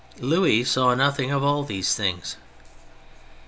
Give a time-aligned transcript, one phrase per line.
[0.19, 2.35] Louis saw nothing of all these things.